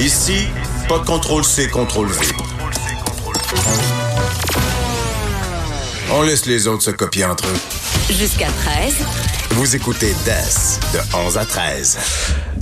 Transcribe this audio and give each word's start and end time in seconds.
Ici, 0.00 0.48
pas 0.88 0.98
de 0.98 1.04
contrôle 1.04 1.44
C, 1.44 1.68
contrôle 1.68 2.08
V. 2.08 2.26
On 6.14 6.22
laisse 6.22 6.46
les 6.46 6.66
autres 6.66 6.82
se 6.82 6.90
copier 6.90 7.24
entre 7.24 7.44
eux. 7.46 8.12
Jusqu'à 8.12 8.48
13. 8.48 8.94
Vous 9.52 9.76
écoutez 9.76 10.12
DES 10.24 10.80
de 10.94 11.16
11 11.26 11.38
à 11.38 11.44
13. 11.44 11.98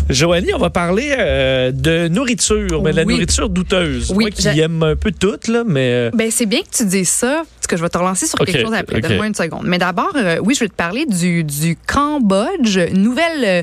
Joanie, 0.08 0.52
on 0.54 0.58
va 0.58 0.70
parler 0.70 1.14
euh, 1.16 1.70
de 1.72 2.08
nourriture, 2.08 2.82
mais 2.82 2.90
de 2.90 2.96
la 2.96 3.04
nourriture 3.04 3.48
douteuse. 3.48 4.10
Oui, 4.10 4.24
Moi 4.24 4.30
qui 4.30 4.58
aime 4.60 4.82
un 4.82 4.96
peu 4.96 5.12
toutes, 5.12 5.46
là, 5.46 5.62
mais... 5.64 5.92
euh, 5.92 6.10
Ben, 6.12 6.30
c'est 6.32 6.46
bien 6.46 6.60
que 6.62 6.76
tu 6.76 6.84
dises 6.84 7.08
ça, 7.10 7.42
parce 7.60 7.66
que 7.68 7.76
je 7.76 7.82
vais 7.82 7.88
te 7.88 7.96
relancer 7.98 8.26
sur 8.26 8.38
quelque 8.40 8.60
chose 8.60 8.74
après. 8.74 9.00
Donne-moi 9.00 9.26
une 9.28 9.34
seconde. 9.36 9.66
Mais 9.66 9.78
d'abord, 9.78 10.10
euh, 10.16 10.38
oui, 10.42 10.54
je 10.54 10.60
vais 10.60 10.68
te 10.68 10.74
parler 10.74 11.06
du, 11.06 11.44
du 11.44 11.76
Cambodge, 11.86 12.76
nouvelle 12.92 13.44
euh, 13.44 13.62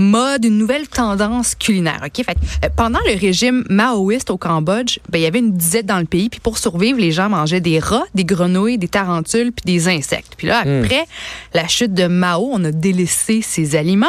mode, 0.00 0.44
une 0.44 0.58
nouvelle 0.58 0.88
tendance 0.88 1.54
culinaire. 1.54 2.00
Ok, 2.04 2.24
fait, 2.24 2.36
euh, 2.64 2.68
pendant 2.74 2.98
le 3.06 3.18
régime 3.18 3.64
maoïste 3.70 4.30
au 4.30 4.36
Cambodge, 4.38 4.98
ben, 5.08 5.18
il 5.18 5.22
y 5.22 5.26
avait 5.26 5.38
une 5.38 5.52
disette 5.52 5.86
dans 5.86 5.98
le 5.98 6.04
pays, 6.06 6.28
puis 6.28 6.40
pour 6.40 6.58
survivre, 6.58 6.98
les 6.98 7.12
gens 7.12 7.28
mangeaient 7.28 7.60
des 7.60 7.78
rats, 7.78 8.04
des 8.14 8.24
grenouilles, 8.24 8.78
des 8.78 8.88
tarentules, 8.88 9.52
puis 9.52 9.64
des 9.64 9.88
insectes. 9.88 10.34
Puis 10.36 10.46
là, 10.48 10.64
Hmm. 10.64 10.82
après 10.82 11.04
la 11.54 11.68
chute 11.68 11.94
de 11.94 12.06
Mao, 12.06 12.50
on 12.52 12.64
a 12.64 12.72
délaissé 12.72 13.40
ces 13.42 13.76
aliments. 13.76 14.06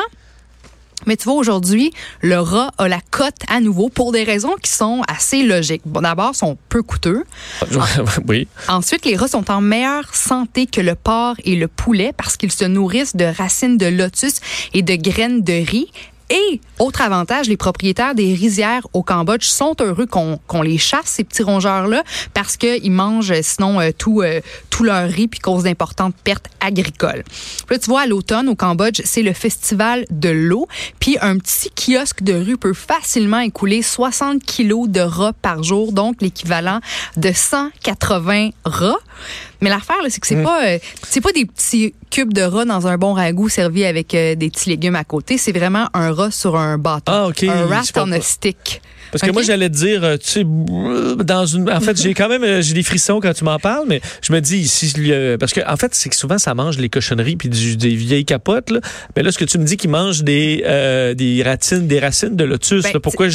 Mais 1.05 1.17
tu 1.17 1.25
vois, 1.25 1.33
aujourd'hui, 1.33 1.91
le 2.21 2.39
rat 2.39 2.71
a 2.77 2.87
la 2.87 2.99
cote 3.11 3.35
à 3.47 3.59
nouveau 3.59 3.89
pour 3.89 4.11
des 4.11 4.23
raisons 4.23 4.55
qui 4.61 4.71
sont 4.71 5.01
assez 5.07 5.43
logiques. 5.43 5.81
Bon, 5.85 6.01
d'abord, 6.01 6.31
ils 6.33 6.37
sont 6.37 6.57
peu 6.69 6.83
coûteux. 6.83 7.23
oui. 8.27 8.47
Ensuite, 8.67 9.05
les 9.05 9.15
rats 9.15 9.27
sont 9.27 9.49
en 9.51 9.61
meilleure 9.61 10.13
santé 10.13 10.65
que 10.65 10.81
le 10.81 10.95
porc 10.95 11.35
et 11.43 11.55
le 11.55 11.67
poulet 11.67 12.13
parce 12.15 12.37
qu'ils 12.37 12.51
se 12.51 12.65
nourrissent 12.65 13.15
de 13.15 13.25
racines 13.25 13.77
de 13.77 13.87
lotus 13.87 14.39
et 14.73 14.81
de 14.81 14.95
graines 14.95 15.41
de 15.41 15.53
riz. 15.53 15.91
Et, 16.31 16.61
autre 16.79 17.01
avantage, 17.01 17.49
les 17.49 17.57
propriétaires 17.57 18.15
des 18.15 18.33
rizières 18.33 18.87
au 18.93 19.03
Cambodge 19.03 19.43
sont 19.43 19.75
heureux 19.81 20.05
qu'on 20.05 20.61
les 20.61 20.77
chasse, 20.77 21.07
ces 21.07 21.25
petits 21.25 21.43
rongeurs-là, 21.43 22.03
parce 22.33 22.55
qu'ils 22.55 22.91
mangent 22.91 23.31
euh, 23.31 23.41
sinon 23.41 23.81
euh, 23.81 23.89
tout, 23.95 24.21
euh, 24.21 24.39
tout 24.69 24.85
leur 24.85 25.09
riz 25.09 25.27
puis 25.27 25.41
causent 25.41 25.63
d'importantes 25.63 26.15
pertes 26.23 26.45
agricoles. 26.61 27.25
Là, 27.69 27.77
tu 27.77 27.89
vois, 27.89 28.01
à 28.01 28.05
l'automne, 28.05 28.47
au 28.47 28.55
Cambodge, 28.55 29.01
c'est 29.03 29.23
le 29.23 29.33
festival 29.33 30.05
de 30.09 30.29
l'eau. 30.29 30.69
Puis 30.99 31.17
un 31.19 31.37
petit 31.37 31.69
kiosque 31.71 32.23
de 32.23 32.33
rue 32.33 32.57
peut 32.57 32.73
facilement 32.73 33.39
écouler 33.39 33.81
60 33.81 34.41
kilos 34.41 34.87
de 34.87 35.01
rats 35.01 35.33
par 35.33 35.63
jour, 35.63 35.91
donc 35.91 36.21
l'équivalent 36.21 36.79
de 37.17 37.33
180 37.33 38.51
rats. 38.63 38.99
Mais 39.61 39.69
l'affaire, 39.69 39.97
c'est 40.09 40.19
que 40.19 40.27
c'est 40.27 40.41
pas, 40.41 40.65
euh, 40.65 40.79
c'est 41.07 41.21
pas 41.21 41.31
des 41.31 41.45
petits 41.45 41.93
cubes 42.09 42.33
de 42.33 42.41
rats 42.41 42.65
dans 42.65 42.87
un 42.87 42.97
bon 42.97 43.13
ragoût 43.13 43.47
servi 43.47 43.85
avec 43.85 44.13
euh, 44.15 44.35
des 44.35 44.49
petits 44.49 44.69
légumes 44.69 44.95
à 44.95 45.03
côté. 45.03 45.37
C'est 45.37 45.51
vraiment 45.51 45.87
un 45.93 46.11
rat 46.11 46.31
sur 46.31 46.55
un 46.55 46.77
bâton. 46.79 47.11
Ah, 47.11 47.27
OK. 47.27 47.43
Un 47.43 47.67
rat 47.67 47.83
on 47.97 48.11
a 48.11 48.21
stick. 48.21 48.81
Parce 49.11 49.23
que 49.23 49.31
moi, 49.31 49.41
j'allais 49.41 49.69
te 49.69 49.75
dire, 49.75 50.03
euh, 50.03 50.17
tu 50.17 50.29
sais, 50.29 50.43
dans 51.23 51.45
une. 51.45 51.69
En 51.69 51.79
fait, 51.81 52.01
j'ai 52.01 52.13
quand 52.13 52.29
même 52.29 52.43
euh, 52.43 52.61
j'ai 52.61 52.73
des 52.73 52.83
frissons 52.83 53.19
quand 53.19 53.33
tu 53.33 53.43
m'en 53.43 53.59
parles, 53.59 53.85
mais 53.87 54.01
je 54.21 54.31
me 54.33 54.39
dis 54.39 54.57
ici, 54.57 54.93
euh, 54.97 55.37
parce 55.37 55.53
que 55.53 55.61
en 55.67 55.75
fait, 55.77 55.93
c'est 55.93 56.09
que 56.09 56.15
souvent 56.15 56.37
ça 56.37 56.53
mange 56.53 56.77
les 56.77 56.89
cochonneries 56.89 57.35
puis 57.35 57.49
du- 57.49 57.77
des 57.77 57.95
vieilles 57.95 58.25
capotes. 58.25 58.69
Là. 58.71 58.79
Mais 59.15 59.23
là, 59.23 59.31
ce 59.31 59.37
que 59.37 59.45
tu 59.45 59.57
me 59.57 59.65
dis 59.65 59.77
qu'ils 59.77 59.89
mangent 59.89 60.23
des 60.23 60.63
euh, 60.65 61.13
des 61.13 61.43
racines, 61.43 61.87
des 61.87 61.99
racines 61.99 62.35
de 62.35 62.43
lotus. 62.43 62.83
Ben, 62.83 62.93
là. 62.93 62.99
pourquoi 62.99 63.27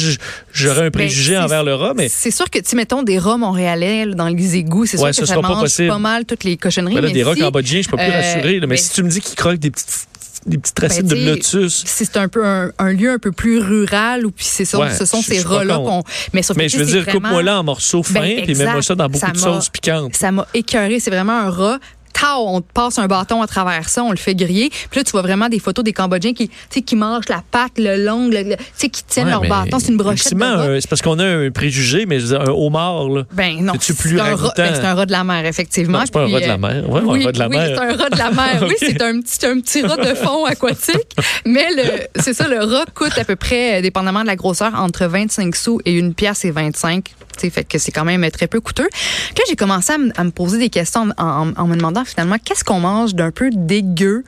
j'aurais 0.53 0.79
un 0.81 0.83
Ben, 0.85 0.91
préjugé 0.91 1.37
envers 1.37 1.63
le 1.63 1.75
rat 1.75 1.93
Mais 1.95 2.09
C'est 2.09 2.31
sûr 2.31 2.49
que, 2.49 2.59
tu 2.59 2.75
mettons 2.75 3.03
des 3.03 3.19
rats 3.19 3.37
montréalais 3.37 4.05
là, 4.05 4.15
dans 4.15 4.27
les 4.27 4.55
égouts, 4.55 4.85
c'est 4.85 4.99
Ouais, 4.99 5.13
sûr 5.13 5.23
que 5.23 5.27
ça 5.29 5.35
pas 5.35 5.41
mange 5.47 5.61
possible. 5.61 5.89
pas 5.89 5.99
mal 5.99 6.25
toutes 6.25 6.43
les 6.43 6.57
cochonneries. 6.57 6.95
ben 6.95 7.01
là, 7.01 7.07
mais 7.07 7.13
des 7.13 7.23
rats 7.23 7.35
si- 7.35 7.41
cambodgiens, 7.41 7.81
je 7.81 7.89
pas 7.89 7.97
plus 7.97 8.05
euh, 8.05 8.11
rassuré. 8.15 8.59
là. 8.59 8.67
mais 8.67 8.77
si 8.77 8.91
tu 8.91 9.03
me 9.03 9.09
dis 9.09 9.21
qu'ils 9.21 9.35
croquent 9.35 9.57
des 9.59 9.71
petites 9.71 10.07
des 10.47 10.57
petites 10.57 10.79
racines 10.79 11.07
Ben, 11.07 11.19
de 11.25 11.29
lotus. 11.31 11.83
c'est 11.85 12.17
un 12.17 12.27
peu 12.27 12.45
un, 12.45 12.71
un 12.79 12.93
lieu 12.93 13.11
un 13.11 13.19
peu 13.19 13.31
plus 13.31 13.59
rural 13.59 14.25
ou 14.25 14.31
puis 14.31 14.45
c'est 14.45 14.65
ça, 14.65 14.79
Ouais, 14.79 14.93
ce 14.95 15.05
sont 15.05 15.21
je- 15.21 15.27
ces 15.27 15.41
rats-là 15.41 15.75
qu'on-. 15.77 16.03
Mais, 16.33 16.41
sauf 16.41 16.55
Mais 16.57 16.69
je 16.69 16.77
veux 16.77 16.85
dire, 16.85 17.03
vraiment- 17.03 17.19
coupe-moi 17.19 17.43
là 17.43 17.59
en 17.59 17.63
morceaux 17.63 18.03
fins, 18.03 18.21
Ben, 18.21 18.43
puis 18.43 18.55
mets-moi 18.55 18.81
ça 18.81 18.95
dans 18.95 19.07
beaucoup 19.09 19.25
Ça 19.25 19.31
de 19.31 19.37
m'a- 19.39 19.43
sauce 19.43 19.69
piquante. 19.69 20.15
Ça 20.15 20.31
m'a 20.31 20.47
écœuré. 20.53 20.99
C'est 20.99 21.11
vraiment 21.11 21.37
un 21.37 21.49
rat. 21.49 21.79
Tao, 22.19 22.47
on 22.47 22.61
te 22.61 22.71
passe 22.73 22.97
un 22.99 23.07
bâton 23.07 23.41
à 23.41 23.47
travers 23.47 23.89
ça, 23.89 24.03
on 24.03 24.11
le 24.11 24.17
fait 24.17 24.33
griller. 24.35 24.69
Puis 24.69 24.99
là, 24.99 25.03
tu 25.03 25.11
vois 25.11 25.21
vraiment 25.21 25.49
des 25.49 25.59
photos 25.59 25.83
des 25.83 25.93
Cambodgiens 25.93 26.33
qui, 26.33 26.49
qui 26.83 26.95
mangent 26.95 27.29
la 27.29 27.43
patte, 27.51 27.73
le 27.77 28.03
long, 28.03 28.27
le- 28.27 28.43
le- 28.43 28.55
tu 28.55 28.63
sais, 28.75 28.89
qui 28.89 29.03
tiennent 29.03 29.25
Ouais, 29.27 29.31
leur 29.31 29.41
bâton. 29.47 29.77
C'est 29.79 29.89
une 29.91 29.97
brochette 29.97 30.33
euh, 30.33 30.79
C'est 30.81 30.89
parce 30.89 31.01
qu'on 31.01 31.19
a 31.19 31.25
un 31.25 31.51
préjugé, 31.51 32.05
mais 32.05 32.19
je 32.19 32.25
veux 32.27 32.37
dire, 32.37 32.41
un 32.49 32.51
homard, 32.53 33.09
là. 33.09 33.23
Ben 33.33 33.61
non, 33.61 33.73
plus 33.73 34.19
un 34.19 34.35
ben, 34.35 34.51
c'est 34.55 34.85
un 34.85 34.95
rat 34.95 35.05
de 35.05 35.11
la 35.11 35.23
mer, 35.23 35.45
effectivement. 35.45 36.01
C'est 36.05 36.13
pas 36.13 36.21
un 36.23 36.31
rat 36.31 36.39
de 36.39 36.45
la 36.47 36.53
euh, 36.53 36.57
mer. 36.57 36.89
Ouais, 36.89 37.01
oui, 37.03 37.21
un 37.21 37.25
rat 37.25 37.31
de 37.33 37.39
la 37.39 37.47
oui, 37.49 37.57
mer. 37.57 37.67
c'est 37.75 37.81
un 37.83 37.95
rat 37.95 38.09
de 38.09 38.17
la 38.17 38.31
mer. 38.31 38.63
Oui, 38.67 38.75
c'est 38.79 39.01
un 39.01 39.19
petit, 39.19 39.45
un 39.45 39.59
petit 39.59 39.81
rat 39.83 39.97
de 39.97 40.13
fond 40.15 40.45
aquatique. 40.45 41.15
Mais 41.45 41.67
c'est 42.15 42.33
ça, 42.33 42.47
le 42.47 42.63
rat 42.63 42.85
coûte 42.93 43.17
à 43.17 43.23
peu 43.23 43.35
près, 43.35 43.77
euh, 43.77 43.81
dépendamment 43.81 44.21
de 44.21 44.27
la 44.27 44.35
grosseur, 44.35 44.73
entre 44.75 45.05
25 45.05 45.55
sous 45.55 45.79
et 45.85 45.93
une 45.93 46.13
pièce 46.13 46.45
et 46.45 46.51
25. 46.51 47.13
Fait 47.37 47.63
que 47.63 47.77
c'est 47.77 47.91
quand 47.91 48.05
même 48.05 48.29
très 48.31 48.47
peu 48.47 48.59
coûteux. 48.61 48.87
Puis 48.91 49.35
là, 49.37 49.43
j'ai 49.49 49.55
commencé 49.55 49.93
à, 49.93 49.97
me- 49.97 50.11
à 50.19 50.23
me 50.23 50.31
poser 50.31 50.57
des 50.57 50.69
questions 50.69 51.09
en, 51.17 51.23
en- 51.25 51.53
en 51.55 51.67
me 51.67 51.75
demandant 51.75 52.03
finalement 52.05 52.37
qu'est-ce 52.43 52.63
qu'on 52.63 52.79
mange 52.79 53.13
d'un 53.15 53.31
peu 53.31 53.49
dégueu 53.51 54.23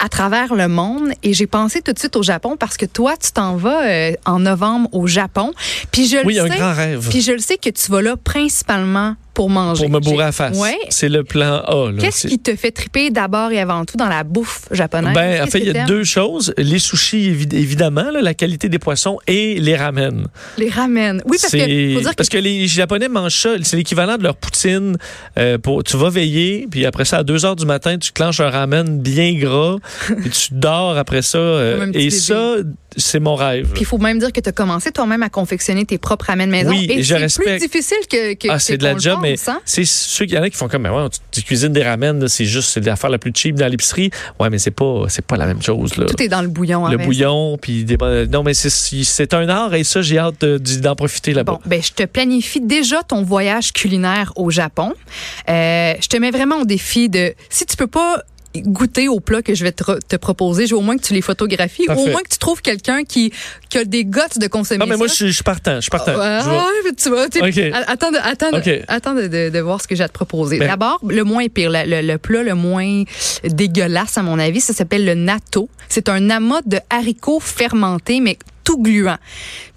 à 0.00 0.08
travers 0.08 0.54
le 0.54 0.68
monde? 0.68 1.10
Et 1.22 1.32
j'ai 1.34 1.46
pensé 1.48 1.80
tout 1.82 1.92
de 1.92 1.98
suite 1.98 2.14
au 2.16 2.22
Japon 2.22 2.56
parce 2.58 2.76
que 2.76 2.86
toi 2.86 3.16
tu 3.16 3.32
t'en 3.32 3.56
vas 3.56 3.84
euh, 3.86 4.12
en 4.26 4.38
novembre 4.40 4.88
au 4.92 5.06
Japon 5.06 5.52
puis 5.90 6.06
je 6.06 6.18
Oui, 6.24 6.34
le 6.34 6.42
un 6.42 6.48
sais 6.48 6.56
grand 6.56 6.72
rêve. 6.74 7.08
puis 7.10 7.20
je 7.20 7.32
le 7.32 7.38
sais 7.38 7.56
que 7.56 7.70
tu 7.70 7.90
vas 7.90 8.00
là 8.02 8.16
principalement 8.16 9.16
pour 9.38 9.50
manger. 9.50 9.84
Pour 9.84 9.92
me 9.92 10.00
bourrer 10.00 10.24
la 10.24 10.32
face. 10.32 10.58
Ouais. 10.58 10.76
C'est 10.88 11.08
le 11.08 11.22
plan 11.22 11.62
A. 11.64 11.90
Qu'est-ce 11.96 12.26
qui 12.26 12.40
te 12.40 12.56
fait 12.56 12.72
triper 12.72 13.10
d'abord 13.10 13.52
et 13.52 13.60
avant 13.60 13.84
tout 13.84 13.96
dans 13.96 14.08
la 14.08 14.24
bouffe 14.24 14.62
japonaise? 14.72 15.14
Ben, 15.14 15.44
en 15.44 15.46
fait, 15.46 15.60
il 15.60 15.66
y 15.68 15.78
a 15.78 15.86
deux 15.86 16.02
choses. 16.02 16.52
Les 16.58 16.80
sushis, 16.80 17.30
évi- 17.30 17.54
évidemment, 17.54 18.10
là, 18.10 18.20
la 18.20 18.34
qualité 18.34 18.68
des 18.68 18.80
poissons 18.80 19.16
et 19.28 19.60
les 19.60 19.76
ramen. 19.76 20.26
Les 20.56 20.68
ramen. 20.68 21.22
Oui, 21.24 21.36
parce 21.40 21.52
que 21.52 21.94
faut 21.94 22.00
dire 22.00 22.14
parce 22.16 22.28
que 22.28 22.36
les 22.38 22.66
Japonais 22.66 23.08
mangent 23.08 23.40
ça. 23.42 23.50
C'est 23.62 23.76
l'équivalent 23.76 24.16
de 24.16 24.24
leur 24.24 24.34
poutine. 24.34 24.96
Euh, 25.38 25.56
pour, 25.56 25.84
tu 25.84 25.96
vas 25.96 26.10
veiller, 26.10 26.66
puis 26.68 26.84
après 26.84 27.04
ça, 27.04 27.18
à 27.18 27.22
2 27.22 27.44
heures 27.46 27.54
du 27.54 27.64
matin, 27.64 27.96
tu 27.96 28.10
clenches 28.10 28.40
un 28.40 28.50
ramen 28.50 28.98
bien 29.00 29.34
gras, 29.34 29.76
puis 30.20 30.30
tu 30.30 30.48
dors 30.50 30.98
après 30.98 31.22
ça. 31.22 31.38
euh, 31.38 31.86
et 31.86 31.92
bébé. 31.92 32.10
ça, 32.10 32.54
c'est 32.98 33.20
mon 33.20 33.34
rêve. 33.34 33.70
Puis 33.72 33.82
il 33.82 33.86
faut 33.86 33.98
même 33.98 34.18
dire 34.18 34.32
que 34.32 34.40
tu 34.40 34.48
as 34.48 34.52
commencé 34.52 34.90
toi-même 34.92 35.22
à 35.22 35.28
confectionner 35.30 35.84
tes 35.86 35.96
propres 35.98 36.26
ramen 36.26 36.50
maison. 36.50 36.70
Oui, 36.70 36.86
et 36.90 36.98
et 36.98 37.02
c'est 37.28 37.42
plus 37.42 37.58
difficile 37.58 37.96
que, 38.10 38.34
que 38.34 38.48
Ah, 38.50 38.58
c'est 38.58 38.76
de 38.76 38.84
la 38.84 38.96
job, 38.98 39.18
mais 39.22 39.36
hein? 39.46 39.60
c'est 39.64 39.84
ceux 39.84 40.26
qu'il 40.26 40.34
y 40.34 40.38
en 40.38 40.42
a 40.42 40.50
qui 40.50 40.56
font 40.56 40.68
comme, 40.68 40.82
mais 40.82 40.90
ouais, 40.90 41.06
tu, 41.30 41.42
cuisines 41.42 41.72
des 41.72 41.82
ramen, 41.82 42.28
c'est 42.28 42.44
juste, 42.44 42.68
c'est 42.70 42.84
l'affaire 42.84 43.10
la 43.10 43.18
plus 43.18 43.32
cheap 43.34 43.54
dans 43.56 43.68
l'épicerie. 43.68 44.10
Ouais, 44.38 44.50
mais 44.50 44.58
c'est 44.58 44.70
pas, 44.72 45.04
c'est 45.08 45.24
pas 45.24 45.36
la 45.36 45.46
même 45.46 45.62
chose, 45.62 45.96
là. 45.96 46.06
Tout 46.06 46.22
est 46.22 46.28
dans 46.28 46.42
le 46.42 46.48
bouillon. 46.48 46.86
hein, 46.86 46.90
le 46.90 46.98
bouillon, 46.98 47.56
puis 47.60 47.84
des 47.84 47.96
Non, 48.26 48.42
mais 48.42 48.54
c'est, 48.54 48.68
c'est 48.70 49.34
un 49.34 49.48
art 49.48 49.74
et 49.74 49.84
ça, 49.84 50.02
j'ai 50.02 50.18
hâte 50.18 50.40
de- 50.40 50.58
d'en 50.80 50.94
profiter 50.94 51.32
là-bas. 51.32 51.52
Bon, 51.52 51.60
ben, 51.66 51.82
je 51.82 51.92
te 51.92 52.04
planifie 52.04 52.60
déjà 52.60 53.02
ton 53.02 53.22
voyage 53.22 53.72
culinaire 53.72 54.32
au 54.36 54.50
Japon. 54.50 54.92
Euh, 55.48 55.94
je 56.00 56.08
te 56.08 56.16
mets 56.16 56.30
vraiment 56.30 56.60
au 56.60 56.64
défi 56.64 57.08
de, 57.08 57.34
si 57.48 57.64
tu 57.66 57.76
peux 57.76 57.86
pas 57.86 58.22
goûter 58.62 59.08
au 59.08 59.20
plat 59.20 59.42
que 59.42 59.54
je 59.54 59.64
vais 59.64 59.72
te, 59.72 59.84
te 60.06 60.16
proposer, 60.16 60.66
je 60.66 60.74
veux 60.74 60.78
au 60.78 60.82
moins 60.82 60.96
que 60.96 61.02
tu 61.02 61.14
les 61.14 61.22
photographies, 61.22 61.82
ou 61.88 61.92
au 61.92 61.94
Parfait. 61.94 62.10
moins 62.10 62.22
que 62.22 62.28
tu 62.28 62.38
trouves 62.38 62.62
quelqu'un 62.62 63.04
qui, 63.04 63.32
qui 63.68 63.78
a 63.78 63.84
des 63.84 64.04
guts 64.04 64.20
de 64.40 64.46
consommer 64.46 64.78
non, 64.78 64.86
mais 64.86 64.96
moi, 64.96 65.08
ça. 65.08 65.12
je, 65.12 65.16
suis- 65.16 65.28
je 65.28 65.32
suis 65.34 65.44
partant, 65.44 65.76
je 65.76 65.80
suis 65.82 65.90
partant. 65.90 66.12
Ah, 66.18 66.40
Je 66.84 66.90
tu 66.94 67.08
vois, 67.08 67.22
attends, 67.86 68.10
de, 68.10 68.16
attends, 68.18 68.82
attends 68.88 69.14
de, 69.14 69.26
de- 69.28 69.50
de 69.50 69.58
voir 69.60 69.80
ce 69.80 69.88
que 69.88 69.94
j'ai 69.94 70.02
à 70.04 70.08
te 70.08 70.12
proposer. 70.14 70.58
Ben- 70.58 70.68
D'abord, 70.68 71.00
le 71.06 71.22
moins 71.24 71.46
pire, 71.48 71.70
le, 71.70 71.84
le- 71.86 72.06
le 72.06 72.18
plat 72.18 72.42
le 72.42 72.54
moins 72.54 73.04
dégueulasse 73.44 74.18
à 74.18 74.22
mon 74.22 74.38
avis, 74.38 74.60
ça 74.60 74.72
s'appelle 74.72 75.04
le 75.04 75.14
natto. 75.14 75.68
C'est 75.88 76.08
un 76.08 76.30
amas 76.30 76.60
de 76.66 76.78
haricots 76.90 77.40
fermentés, 77.40 78.20
mais 78.20 78.38
tout 78.64 78.78
gluant. 78.82 79.16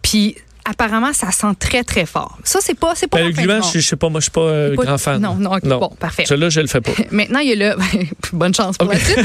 Puis 0.02 0.36
apparemment, 0.66 1.14
ça 1.14 1.32
sent 1.32 1.54
très 1.60 1.84
très 1.84 2.06
fort. 2.06 2.38
Ça, 2.44 2.60
c'est 2.62 2.74
pas, 2.78 2.94
c'est 2.96 3.08
pas. 3.08 3.18
Ben, 3.18 3.28
le 3.28 3.32
gluant, 3.34 3.62
je, 3.62 3.80
je 3.80 3.86
sais 3.88 3.96
pas, 3.96 4.10
moi, 4.10 4.20
je 4.20 4.24
suis 4.26 4.32
pas 4.32 4.42
euh, 4.42 4.76
Pas- 4.76 4.84
grand 4.86 4.98
fan. 4.98 5.22
Non, 5.22 5.36
non, 5.36 5.54
ok, 5.56 5.66
bon, 5.68 5.90
parfait. 6.00 6.26
Celui-là, 6.26 6.50
je 6.50 6.62
le 6.62 6.68
fais 6.68 6.82
pas. 6.82 6.92
Maintenant, 7.12 7.40
il 7.40 7.50
y 7.50 7.64
a 7.64 7.76
le. 7.76 7.80
Bonne 8.34 8.54
chance 8.54 8.78
pour 8.78 8.90
la 8.90 9.00
suite. 9.00 9.20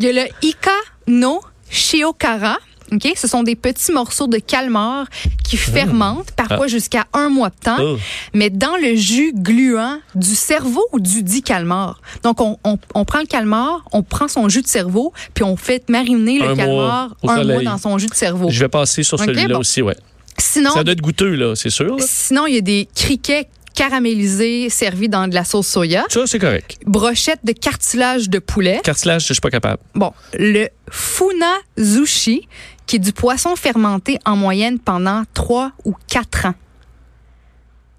Il 0.00 0.06
y 0.06 0.08
a 0.18 0.24
le 0.24 0.28
Ika 0.42 0.70
no 1.06 1.40
Shiokara. 1.70 2.58
OK? 2.92 3.12
Ce 3.16 3.26
sont 3.26 3.42
des 3.42 3.56
petits 3.56 3.92
morceaux 3.92 4.26
de 4.26 4.36
calmar 4.38 5.06
qui 5.42 5.56
fermentent, 5.56 6.30
parfois 6.32 6.66
jusqu'à 6.66 7.06
un 7.14 7.30
mois 7.30 7.48
de 7.48 7.54
temps, 7.60 7.78
Oh. 7.80 7.96
mais 8.34 8.50
dans 8.50 8.76
le 8.76 8.94
jus 8.94 9.32
gluant 9.34 9.98
du 10.14 10.34
cerveau 10.34 10.84
du 10.98 11.22
dit 11.22 11.42
calmar. 11.42 12.00
Donc, 12.22 12.42
on, 12.42 12.58
on, 12.62 12.78
on 12.94 13.04
prend 13.06 13.20
le 13.20 13.26
calmar, 13.26 13.82
on 13.92 14.02
prend 14.02 14.28
son 14.28 14.50
jus 14.50 14.60
de 14.60 14.66
cerveau, 14.68 15.14
puis 15.32 15.44
on 15.44 15.56
fait 15.56 15.88
mariner 15.88 16.38
le 16.38 16.44
Un 16.50 16.54
mois 16.54 16.56
calmar 16.56 17.16
au 17.22 17.30
un 17.30 17.36
soleil. 17.36 17.64
mois 17.64 17.72
dans 17.72 17.78
son 17.78 17.96
jus 17.98 18.06
de 18.06 18.14
cerveau. 18.14 18.50
Je 18.50 18.60
vais 18.60 18.68
passer 18.68 19.02
sur 19.02 19.18
OK, 19.18 19.24
celui-là 19.24 19.54
bon. 19.54 19.60
aussi, 19.60 19.80
ouais. 19.80 19.96
Sinon, 20.38 20.70
Ça 20.70 20.84
doit 20.84 20.92
être 20.92 21.00
goûteux, 21.00 21.34
là, 21.34 21.54
c'est 21.54 21.70
sûr. 21.70 21.96
là. 21.96 22.04
sinon, 22.06 22.46
il 22.46 22.54
y 22.54 22.58
a 22.58 22.60
des 22.60 22.88
criquets 22.94 23.48
caramélisés 23.74 24.68
servis 24.70 25.08
dans 25.08 25.26
de 25.26 25.34
la 25.34 25.44
sauce 25.44 25.66
soya, 25.66 26.04
Ça, 26.08 26.26
c'est 26.26 26.38
correct. 26.38 26.78
brochettes 26.86 27.40
de 27.44 27.52
cartilage 27.52 28.28
de 28.30 28.38
poulet, 28.38 28.80
Cartilage, 28.84 29.26
je 29.26 29.32
suis 29.32 29.40
pas 29.40 29.50
capable. 29.50 29.82
Bon, 29.94 30.12
le 30.38 30.68
funazushi, 30.90 32.48
qui 32.86 32.96
est 32.96 33.00
du 33.00 33.12
poisson 33.12 33.56
fermenté 33.56 34.18
en 34.24 34.36
moyenne 34.36 34.78
pendant 34.78 35.22
3 35.34 35.72
ou 35.84 35.94
4 36.08 36.46
ans. 36.46 36.54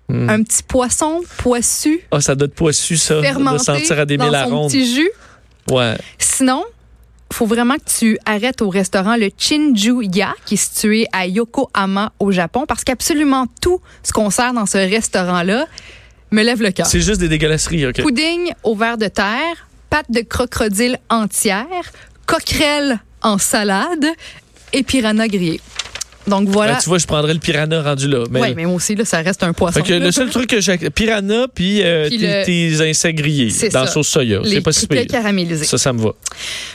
Hmm. 0.08 0.30
Un 0.30 0.44
petit 0.44 0.62
poisson 0.64 1.22
poissu, 1.38 2.02
Ah, 2.12 2.22
ça 2.22 2.36
doit 2.36 2.46
être 2.46 2.54
poissu, 2.56 2.96
ça, 2.96 3.16
de 3.18 3.22
fermenté 3.24 3.64
sentir 3.64 4.00
à 4.00 4.06
des 4.06 4.18
dans 4.18 4.32
son 4.50 4.68
petit 4.68 4.94
jus. 4.96 5.10
Ouais. 5.72 5.96
Sinon, 6.20 6.64
faut 7.36 7.46
vraiment 7.46 7.76
que 7.76 8.00
tu 8.00 8.18
arrêtes 8.26 8.62
au 8.62 8.70
restaurant 8.70 9.18
le 9.18 9.30
Chinjuya, 9.38 10.34
qui 10.46 10.54
est 10.54 10.58
situé 10.58 11.06
à 11.12 11.28
Yokohama, 11.28 12.14
au 12.20 12.32
Japon, 12.32 12.66
parce 12.66 12.86
qu'absolument 12.86 13.46
tout 13.62 13.82
ce 14.04 14.14
qu'on 14.14 14.30
sert 14.30 14.54
dans 14.54 14.66
ce 14.66 14.78
restaurant-là 14.78 15.68
me 16.32 16.44
lève 16.44 16.62
le 16.62 16.72
cœur. 16.72 16.86
C'est 16.86 17.02
juste 17.02 17.20
des 17.20 17.28
dégueulasseries, 17.28 17.88
OK. 17.88 18.02
Pudding 18.02 18.54
au 18.64 18.74
verre 18.76 18.98
de 18.98 19.08
terre, 19.08 19.68
pâte 19.90 20.10
de 20.10 20.22
crocodile 20.22 20.98
entière, 21.10 21.66
coquerelle 22.26 23.00
en 23.22 23.38
salade 23.38 24.06
et 24.72 24.84
piranha 24.84 25.28
grillé. 25.28 25.60
Donc 26.28 26.50
voilà. 26.50 26.74
Ben, 26.74 26.80
tu 26.80 26.90
vois, 26.90 26.98
je 26.98 27.06
prendrais 27.06 27.34
le 27.34 27.40
piranha 27.40 27.82
rendu 27.82 28.08
là. 28.08 28.24
Mais, 28.32 28.42
oui, 28.42 28.54
mais 28.56 28.66
moi 28.66 28.76
aussi, 28.76 28.96
là, 28.96 29.06
ça 29.06 29.20
reste 29.22 29.44
un 29.44 29.54
poisson. 29.54 29.80
Fait 29.84 29.88
que 29.88 29.94
le 29.94 30.12
seul 30.12 30.30
truc 30.32 30.48
que 30.48 30.60
j'ai. 30.62 30.78
Piranha, 30.78 31.48
puis, 31.54 31.84
euh, 31.84 32.08
Puis 32.08 32.18
tes, 32.20 32.40
le- 32.40 32.46
tes 32.46 32.90
insectes 32.90 33.18
grillés 33.20 33.52
dans 33.72 33.86
ça. 33.86 33.88
sauce 33.88 34.08
soya. 34.08 34.40
C'est 34.44 34.62
pas 34.62 34.72
si 34.72 34.88
caramélisés. 34.88 35.66
Ça, 35.66 35.78
ça 35.78 35.94
me 35.94 36.02
va. 36.02 36.12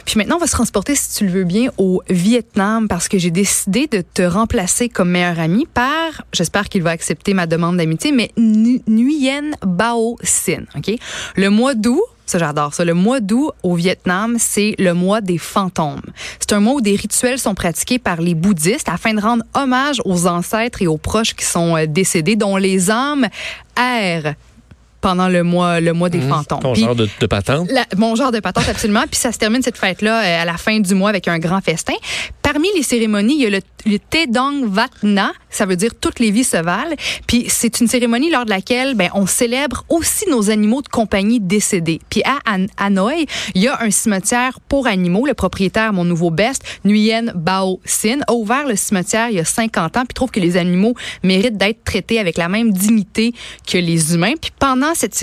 Puis 0.04 0.14
maintenant, 0.16 0.36
on 0.36 0.40
va 0.40 0.46
se 0.46 0.52
transporter, 0.52 0.94
si 0.94 1.16
tu 1.18 1.26
le 1.26 1.30
veux 1.32 1.44
bien, 1.44 1.70
au 1.78 2.02
Vietnam 2.08 2.88
parce 2.88 3.08
que 3.08 3.18
j'ai 3.18 3.30
décidé 3.30 3.86
de 3.86 4.02
te 4.02 4.22
remplacer 4.22 4.88
comme 4.88 5.10
meilleur 5.10 5.38
ami 5.38 5.66
par, 5.72 6.22
j'espère 6.32 6.68
qu'il 6.68 6.82
va 6.82 6.90
accepter 6.90 7.34
ma 7.34 7.46
demande 7.46 7.76
d'amitié, 7.76 8.12
mais 8.12 8.30
Nguyen 8.38 9.52
Bao 9.66 10.16
Sin. 10.22 10.64
OK? 10.76 10.94
Le 11.36 11.48
mois 11.50 11.74
d'août, 11.74 12.02
ça 12.30 12.38
j'adore 12.38 12.74
ça, 12.74 12.84
le 12.84 12.94
mois 12.94 13.20
d'août 13.20 13.50
au 13.62 13.74
Vietnam, 13.74 14.36
c'est 14.38 14.74
le 14.78 14.94
mois 14.94 15.20
des 15.20 15.38
fantômes. 15.38 16.02
C'est 16.38 16.52
un 16.52 16.60
mois 16.60 16.74
où 16.74 16.80
des 16.80 16.94
rituels 16.94 17.38
sont 17.38 17.54
pratiqués 17.54 17.98
par 17.98 18.20
les 18.20 18.34
bouddhistes 18.34 18.88
afin 18.88 19.14
de 19.14 19.20
rendre 19.20 19.44
hommage 19.54 20.00
aux 20.04 20.26
ancêtres 20.26 20.80
et 20.82 20.86
aux 20.86 20.96
proches 20.96 21.34
qui 21.34 21.44
sont 21.44 21.76
euh, 21.76 21.86
décédés, 21.86 22.36
dont 22.36 22.56
les 22.56 22.90
âmes 22.90 23.26
errent 23.76 24.34
pendant 25.00 25.28
le 25.28 25.42
mois, 25.42 25.80
le 25.80 25.92
mois 25.92 26.08
des 26.10 26.20
fantômes. 26.20 26.60
Ton 26.60 26.72
Puis- 26.72 26.82
genre 26.82 26.94
de, 26.94 27.08
de 27.20 27.26
patente? 27.26 27.70
la- 27.70 27.86
mon 27.96 28.14
genre 28.14 28.32
de 28.32 28.40
patente, 28.40 28.68
absolument. 28.68 29.04
Puis 29.10 29.18
ça 29.20 29.32
se 29.32 29.38
termine 29.38 29.62
cette 29.62 29.78
fête-là 29.78 30.22
euh, 30.22 30.42
à 30.42 30.44
la 30.44 30.56
fin 30.56 30.78
du 30.80 30.94
mois 30.94 31.10
avec 31.10 31.28
un 31.28 31.38
grand 31.38 31.60
festin. 31.60 31.94
Parmi 32.42 32.68
les 32.76 32.82
cérémonies, 32.82 33.34
il 33.34 33.42
y 33.42 33.46
a 33.46 33.50
le, 33.50 33.60
le 33.86 33.98
Te 33.98 34.28
Dong 34.30 34.64
Vat 34.66 34.88
Na, 35.02 35.32
ça 35.50 35.66
veut 35.66 35.76
dire 35.76 35.92
toutes 36.00 36.18
les 36.18 36.30
vies 36.30 36.44
se 36.44 36.56
valent. 36.56 36.94
Puis 37.26 37.46
c'est 37.48 37.80
une 37.80 37.86
cérémonie 37.86 38.30
lors 38.30 38.44
de 38.44 38.50
laquelle 38.50 38.94
ben, 38.94 39.08
on 39.14 39.26
célèbre 39.26 39.84
aussi 39.88 40.28
nos 40.28 40.50
animaux 40.50 40.82
de 40.82 40.88
compagnie 40.88 41.40
décédés. 41.40 42.00
Puis 42.10 42.22
à 42.24 42.38
Han- 42.50 42.66
Hanoï, 42.76 43.26
il 43.54 43.62
y 43.62 43.68
a 43.68 43.80
un 43.82 43.90
cimetière 43.90 44.58
pour 44.68 44.86
animaux. 44.86 45.26
Le 45.26 45.34
propriétaire, 45.34 45.92
mon 45.92 46.04
nouveau 46.04 46.30
best, 46.30 46.62
Nguyen 46.84 47.32
Bao 47.34 47.80
Sin, 47.84 48.18
a 48.26 48.32
ouvert 48.32 48.66
le 48.66 48.76
cimetière 48.76 49.28
il 49.30 49.36
y 49.36 49.40
a 49.40 49.44
50 49.44 49.96
ans 49.96 50.04
puis 50.04 50.14
trouve 50.14 50.30
que 50.30 50.40
les 50.40 50.56
animaux 50.56 50.94
méritent 51.22 51.56
d'être 51.56 51.84
traités 51.84 52.18
avec 52.18 52.36
la 52.36 52.48
même 52.48 52.72
dignité 52.72 53.32
que 53.70 53.78
les 53.78 54.14
humains. 54.14 54.34
Puis 54.40 54.50
pendant 54.58 54.89
cette 54.94 55.14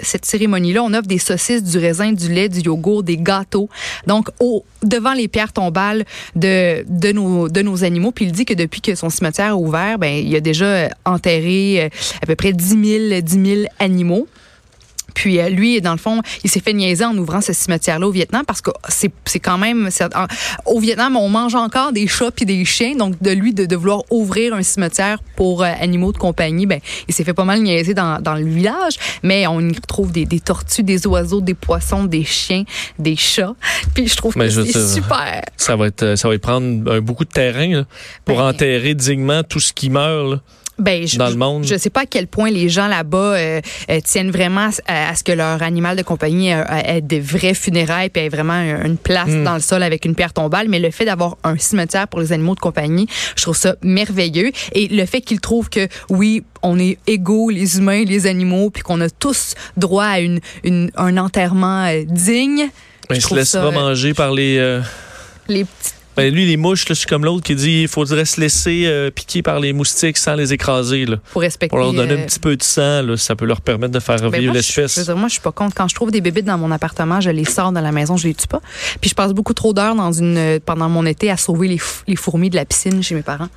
cette 0.00 0.24
cérémonie-là, 0.24 0.82
on 0.82 0.92
offre 0.94 1.06
des 1.08 1.18
saucisses, 1.18 1.62
du 1.62 1.78
raisin, 1.78 2.12
du 2.12 2.32
lait, 2.32 2.48
du 2.48 2.60
yogourt, 2.60 3.02
des 3.02 3.16
gâteaux. 3.16 3.68
Donc, 4.06 4.28
au, 4.40 4.64
devant 4.82 5.12
les 5.12 5.28
pierres 5.28 5.52
tombales 5.52 6.04
de, 6.34 6.84
de, 6.88 7.12
nos, 7.12 7.48
de 7.48 7.62
nos 7.62 7.84
animaux. 7.84 8.12
Puis 8.12 8.26
il 8.26 8.32
dit 8.32 8.44
que 8.44 8.54
depuis 8.54 8.80
que 8.80 8.94
son 8.94 9.10
cimetière 9.10 9.48
est 9.48 9.52
ouvert, 9.52 9.98
ben, 9.98 10.12
il 10.14 10.34
a 10.34 10.40
déjà 10.40 10.64
euh, 10.64 10.88
enterré 11.04 11.84
euh, 11.84 11.88
à 12.22 12.26
peu 12.26 12.36
près 12.36 12.52
10 12.52 13.10
000, 13.10 13.20
10 13.20 13.54
000 13.56 13.68
animaux. 13.78 14.26
Puis 15.16 15.40
euh, 15.40 15.48
lui, 15.48 15.80
dans 15.80 15.92
le 15.92 15.98
fond, 15.98 16.20
il 16.44 16.50
s'est 16.50 16.60
fait 16.60 16.74
niaiser 16.74 17.04
en 17.06 17.16
ouvrant 17.16 17.40
ce 17.40 17.52
cimetière-là 17.54 18.06
au 18.06 18.10
Vietnam 18.10 18.44
parce 18.46 18.60
que 18.60 18.70
c'est 18.90 19.40
quand 19.40 19.56
même 19.58 19.88
en- 20.14 20.26
au 20.70 20.78
Vietnam 20.78 21.16
on 21.16 21.28
mange 21.30 21.54
encore 21.54 21.92
des 21.92 22.06
chats 22.06 22.30
puis 22.30 22.44
des 22.44 22.64
chiens 22.66 22.94
donc 22.94 23.20
de 23.22 23.30
lui 23.30 23.54
de, 23.54 23.64
de 23.64 23.76
vouloir 23.76 24.02
ouvrir 24.10 24.52
un 24.54 24.62
cimetière 24.62 25.18
pour 25.36 25.62
euh, 25.62 25.72
animaux 25.80 26.12
de 26.12 26.18
compagnie 26.18 26.66
ben 26.66 26.80
il 27.08 27.14
s'est 27.14 27.24
fait 27.24 27.32
pas 27.34 27.44
mal 27.44 27.60
niaiser 27.62 27.94
dans, 27.94 28.20
dans 28.20 28.34
le 28.34 28.44
village 28.44 28.94
mais 29.22 29.46
on 29.46 29.60
y 29.60 29.74
retrouve 29.74 30.12
des, 30.12 30.26
des 30.26 30.40
tortues 30.40 30.82
des 30.82 31.06
oiseaux 31.06 31.40
des 31.40 31.54
poissons 31.54 32.04
des 32.04 32.24
chiens 32.24 32.64
des 32.98 33.16
chats 33.16 33.54
puis 33.94 34.06
je 34.08 34.16
trouve 34.16 34.34
que 34.34 34.38
c'est 34.66 34.72
super 34.94 35.42
Ça 35.56 35.76
va 35.76 35.86
être, 35.86 36.02
euh, 36.02 36.16
ça 36.16 36.28
va 36.28 36.34
y 36.34 36.38
prendre 36.38 37.00
beaucoup 37.00 37.24
de 37.24 37.30
terrain 37.30 37.68
là, 37.68 37.84
pour 38.26 38.36
Ben- 38.38 38.48
enterrer 38.48 38.94
dignement 38.94 39.42
tout 39.42 39.60
ce 39.60 39.72
qui 39.72 39.88
meurt. 39.90 40.30
là. 40.30 40.40
Ben, 40.78 41.06
je, 41.06 41.16
dans 41.16 41.30
le 41.30 41.36
monde. 41.36 41.64
Je 41.64 41.76
sais 41.76 41.88
pas 41.90 42.02
à 42.02 42.06
quel 42.06 42.26
point 42.26 42.50
les 42.50 42.68
gens 42.68 42.86
là-bas 42.86 43.16
euh, 43.36 43.60
euh, 43.90 44.00
tiennent 44.04 44.30
vraiment 44.30 44.68
à, 44.86 45.08
à 45.10 45.14
ce 45.14 45.24
que 45.24 45.32
leur 45.32 45.62
animal 45.62 45.96
de 45.96 46.02
compagnie 46.02 46.52
euh, 46.52 46.62
ait 46.84 47.00
des 47.00 47.18
vrais 47.20 47.54
funérailles 47.54 48.10
puis 48.10 48.22
ait 48.24 48.28
vraiment 48.28 48.60
une 48.60 48.98
place 48.98 49.28
Hmm. 49.28 49.44
dans 49.44 49.54
le 49.54 49.60
sol 49.60 49.82
avec 49.82 50.04
une 50.04 50.14
pierre 50.14 50.32
tombale. 50.34 50.68
Mais 50.68 50.78
le 50.78 50.90
fait 50.90 51.04
d'avoir 51.06 51.36
un 51.44 51.56
cimetière 51.56 52.08
pour 52.08 52.20
les 52.20 52.32
animaux 52.32 52.54
de 52.54 52.60
compagnie, 52.60 53.06
je 53.36 53.42
trouve 53.42 53.56
ça 53.56 53.76
merveilleux. 53.82 54.52
Et 54.72 54.88
le 54.88 55.06
fait 55.06 55.20
qu'ils 55.22 55.40
trouvent 55.40 55.70
que 55.70 55.88
oui, 56.10 56.42
on 56.62 56.78
est 56.78 56.98
égaux 57.06 57.48
les 57.50 57.78
humains, 57.78 58.04
les 58.04 58.26
animaux, 58.26 58.68
puis 58.70 58.82
qu'on 58.82 59.00
a 59.00 59.08
tous 59.08 59.54
droit 59.76 60.04
à 60.04 60.20
une, 60.20 60.40
une- 60.62 60.90
un 60.96 61.16
enterrement 61.16 61.86
euh, 61.86 62.04
digne. 62.06 62.68
Ben, 63.08 63.18
je 63.20 63.26
se 63.26 63.34
laisse 63.34 63.52
pas 63.52 63.70
manger 63.70 64.12
par 64.14 64.32
les. 64.32 64.80
Les 65.48 65.64
petites 65.64 65.94
ben, 66.16 66.32
lui, 66.32 66.46
les 66.46 66.56
mouches, 66.56 66.88
là, 66.88 66.94
je 66.94 67.00
suis 67.00 67.06
comme 67.06 67.24
l'autre 67.24 67.42
qui 67.42 67.54
dit 67.54 67.82
il 67.82 67.88
faudrait 67.88 68.24
se 68.24 68.40
laisser 68.40 68.84
euh, 68.86 69.10
piquer 69.10 69.42
par 69.42 69.60
les 69.60 69.72
moustiques 69.72 70.16
sans 70.16 70.34
les 70.34 70.52
écraser. 70.52 71.04
Là, 71.04 71.18
pour 71.32 71.42
respecter. 71.42 71.68
pour 71.68 71.78
leur 71.78 71.92
donner 71.92 72.14
euh, 72.14 72.22
un 72.22 72.26
petit 72.26 72.40
peu 72.40 72.56
de 72.56 72.62
sang, 72.62 73.02
là, 73.02 73.16
ça 73.16 73.36
peut 73.36 73.44
leur 73.44 73.60
permettre 73.60 73.92
de 73.92 74.00
faire 74.00 74.16
Ben, 74.16 74.26
revivre 74.26 74.54
l'espèce. 74.54 75.08
moi, 75.10 75.28
je 75.28 75.34
suis 75.34 75.42
pas 75.42 75.52
contre. 75.52 75.74
Quand 75.74 75.88
je 75.88 75.94
trouve 75.94 76.10
des 76.10 76.22
bébites 76.22 76.46
dans 76.46 76.58
mon 76.58 76.70
appartement, 76.70 77.20
je 77.20 77.30
les 77.30 77.44
sors 77.44 77.70
de 77.70 77.80
la 77.80 77.92
maison, 77.92 78.16
je 78.16 78.28
les 78.28 78.34
tue 78.34 78.46
pas. 78.48 78.60
Puis 79.00 79.10
je 79.10 79.14
passe 79.14 79.32
beaucoup 79.32 79.54
trop 79.54 79.74
d'heures 79.74 79.94
dans 79.94 80.12
une 80.12 80.38
euh, 80.38 80.58
pendant 80.64 80.88
mon 80.88 81.04
été 81.04 81.30
à 81.30 81.36
sauver 81.36 81.78
les 82.06 82.16
fourmis 82.16 82.48
de 82.48 82.56
la 82.56 82.64
piscine 82.64 83.02
chez 83.02 83.14
mes 83.14 83.22
parents. 83.22 83.48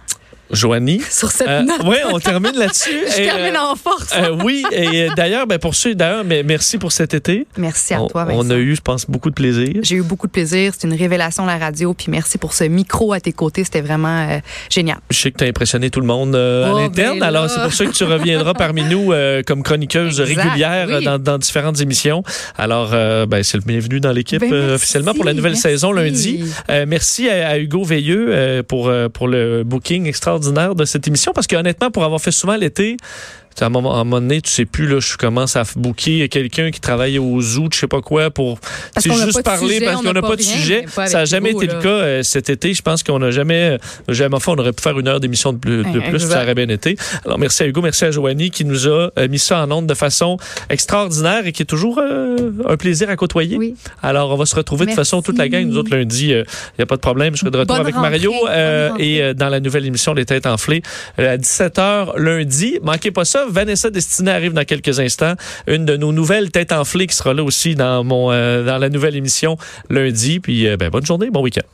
Joanie. 0.52 1.02
Sur 1.10 1.32
cette 1.32 1.48
Euh, 1.48 1.62
note, 1.64 1.82
oui, 1.86 1.98
on 2.12 2.20
termine 2.20 2.56
là-dessus. 2.56 2.90
je 3.16 3.22
Et, 3.22 3.26
termine 3.26 3.56
euh, 3.56 3.72
en 3.72 3.76
force. 3.76 4.10
euh, 4.16 4.36
oui, 4.44 4.64
et 4.72 5.10
d'ailleurs, 5.16 5.48
ben, 5.48 5.58
pour 5.60 5.76
ceux, 5.76 5.96
d'ailleurs, 5.96 6.24
mais 6.24 6.44
merci 6.44 6.78
pour 6.78 6.92
cet 6.92 7.14
été. 7.14 7.46
merci 7.58 7.94
à 7.94 8.02
on, 8.02 8.08
toi, 8.08 8.28
on 8.30 8.50
a 8.50 8.56
eu, 8.56 8.76
je 8.76 8.82
pense, 8.82 9.06
beaucoup 9.10 9.30
de 9.30 9.36
plaisir. 9.36 9.74
J'ai 9.84 9.96
eu 9.98 10.02
beaucoup 10.02 10.28
de 10.28 10.32
plaisir. 10.32 10.74
C'est 10.78 10.88
une 10.88 10.94
révélation 10.96 11.46
la 11.46 11.58
radio. 11.58 11.94
Puis 11.94 12.08
merci 12.10 12.38
pour 12.38 12.54
ce 12.54 12.64
micro 12.64 13.14
à 13.14 13.20
tes 13.20 13.32
côtés. 13.32 13.64
C'était 13.64 13.82
vraiment 13.82 14.28
euh, 14.30 14.40
génial. 14.70 14.98
Je 15.10 15.18
sais 15.18 15.32
que 15.32 15.38
tu 15.38 15.44
as 15.44 15.48
impressionné 15.48 15.90
tout 15.90 16.00
le 16.02 16.08
monde 16.08 16.36
euh, 16.36 16.70
Oh, 16.72 16.78
à 16.78 16.82
l'interne. 16.82 17.20
ben. 17.20 17.26
Alors, 17.28 17.50
c'est 17.50 17.62
pour 17.62 17.74
ça 17.74 17.86
que 17.86 17.92
tu 17.92 18.04
reviendras 18.04 18.54
parmi 18.54 18.84
nous 18.84 19.12
comme 19.46 19.64
chroniqueuse 19.64 20.20
Exact, 20.20 20.42
régulière 20.44 20.88
oui. 20.90 21.04
dans, 21.06 21.20
dans 21.20 21.38
différentes 21.38 21.80
émissions. 21.82 22.24
Alors, 22.58 22.90
ben, 22.92 23.44
c'est 23.44 23.58
le 23.58 23.64
bienvenu 23.64 24.00
dans 24.00 24.12
l'équipe 24.12 24.40
Ben, 24.42 24.72
officiellement 24.72 25.14
pour 25.14 25.26
la 25.26 25.34
nouvelle 25.34 25.52
merci. 25.54 25.62
saison 25.64 25.92
lundi. 25.92 26.44
Merci 26.88 27.30
à, 27.30 27.50
à 27.50 27.58
Hugo 27.58 27.84
Veilleux 27.84 28.64
pour, 28.68 28.92
pour 29.14 29.28
le 29.28 29.64
booking 29.64 30.08
extraordinaire 30.08 30.39
de 30.40 30.86
cette 30.86 31.08
émission 31.08 31.32
parce 31.34 31.48
que 31.48 31.56
honnêtement, 31.56 31.92
pour 31.92 32.04
avoir 32.04 32.22
fait 32.22 32.32
souvent 32.32 32.56
l'été, 32.56 32.98
à 33.62 33.66
un 33.66 33.70
moment, 33.70 33.96
à 33.96 34.00
un 34.00 34.04
moment 34.04 34.22
donné, 34.22 34.42
tu 34.42 34.50
sais 34.50 34.66
plus, 34.66 34.88
là, 34.88 35.00
je 35.00 35.18
commence 35.18 35.56
à 35.56 35.64
booker 35.76 36.28
quelqu'un 36.30 36.72
qui 36.72 36.80
travaille 36.80 37.20
au 37.20 37.42
zoo, 37.42 37.68
je 37.72 37.80
sais 37.80 37.88
pas 37.88 38.02
quoi, 38.02 38.30
pour 38.30 38.60
tu 38.96 39.10
sais, 39.10 39.26
juste 39.26 39.44
parler 39.44 39.76
sujet, 39.76 39.86
parce 39.86 40.00
on 40.00 40.04
qu'on 40.04 40.14
n'a 40.14 40.22
pas 40.22 40.36
de 40.36 40.42
rien, 40.42 40.56
sujet. 40.56 40.86
pas 40.96 41.08
Ça 41.08 41.20
n'a 41.20 41.26
jamais 41.26 41.52
Hugo, 41.52 41.62
été 41.62 41.68
là. 41.68 41.78
le 41.78 41.82
cas 41.82 41.90
euh, 41.90 42.24
cet 42.24 42.50
été. 42.50 42.74
Je 42.74 42.82
pense 42.82 43.04
qu'on 43.04 43.20
n'a 43.20 43.32
jamais, 43.32 43.78
jamais 44.08 44.40
fait, 44.40 44.52
on 44.52 44.58
aurait 44.58 44.74
pu 44.74 44.82
faire 44.82 44.98
une 44.98 45.08
heure 45.08 45.20
d'émission 45.20 45.54
de 45.54 45.58
plus, 45.58 45.84
de 45.84 46.00
plus, 46.00 46.20
ça 46.20 46.44
aurait 46.44 46.56
bien 46.56 46.70
été. 46.70 46.96
Alors, 47.26 47.38
merci 47.38 47.64
à 47.64 47.68
Hugo, 47.68 47.82
merci 47.82 48.06
à 48.06 48.12
Joanie 48.12 48.52
qui 48.52 48.66
nous 48.66 48.88
a 48.88 49.12
euh, 49.18 49.28
mis 49.30 49.40
ça 49.40 49.64
en 49.64 49.72
onde 49.72 49.88
de 49.88 49.94
façon 49.94 50.38
extraordinaire 50.70 51.46
et 51.46 51.52
qui 51.52 51.64
est 51.64 51.66
toujours 51.66 52.00
euh, 52.00 52.52
un 52.68 52.78
plaisir 52.78 53.10
à 53.10 53.16
côtoyer. 53.16 53.58
Oui. 53.58 53.76
Alors, 54.02 54.32
on 54.32 54.36
va 54.36 54.46
se 54.46 54.56
retrouver 54.56 54.86
de 54.86 54.92
façon 54.92 55.22
toute 55.22 55.38
la 55.38 55.50
gang. 55.50 55.66
Nous 55.66 55.78
autres, 55.78 55.96
lundi, 55.96 56.30
il 56.30 56.46
n'y 56.78 56.84
a 56.84 56.86
pas 56.86 56.96
de 56.96 57.02
problème. 57.02 57.36
Je 57.36 57.40
serai 57.42 57.52
de 57.52 57.58
retour 57.58 57.76
Bonne 57.76 57.82
avec 57.82 57.96
rentrée, 57.96 58.10
Mario 58.10 58.34
euh, 58.50 58.90
et 58.98 59.22
euh, 59.22 59.34
dans 59.34 59.50
la 59.50 59.60
nouvelle 59.60 59.86
émission 59.86 60.14
Les 60.14 60.26
Têtes 60.26 60.46
Enflées 60.46 60.82
euh, 61.20 61.34
à 61.34 61.38
17h 61.38 62.18
lundi. 62.18 62.80
Manquez 62.84 63.12
pas 63.12 63.26
Vanessa 63.48 63.90
Destinée 63.90 64.32
arrive 64.32 64.54
dans 64.54 64.66
quelques 64.66 65.00
instants. 65.00 65.34
Une 65.68 65.86
de 65.86 65.98
nos 65.98 66.12
nouvelles 66.12 66.52
Têtes 66.52 66.72
Enflées 66.72 67.08
qui 67.08 67.16
sera 67.16 67.34
là 67.34 67.44
aussi 67.44 67.76
dans, 67.76 68.04
mon, 68.04 68.32
euh, 68.32 68.64
dans 68.64 68.78
la 68.78 68.90
nouvelle 68.90 69.16
émission 69.16 69.58
lundi. 69.90 70.40
Puis, 70.40 70.68
euh, 70.68 70.78
ben, 70.78 70.90
bonne 70.90 71.06
journée, 71.06 71.30
bon 71.30 71.42
week-end. 71.42 71.66